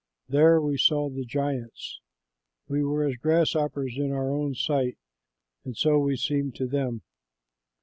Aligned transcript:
There 0.27 0.59
we 0.59 0.79
saw 0.79 1.11
the 1.11 1.25
giants; 1.25 1.99
we 2.67 2.83
were 2.83 3.03
as 3.05 3.17
grasshoppers 3.17 3.99
in 3.99 4.11
our 4.11 4.31
own 4.33 4.55
sight, 4.55 4.97
and 5.63 5.77
so 5.77 5.99
we 5.99 6.17
seemed 6.17 6.55
to 6.55 6.65
them." 6.65 7.03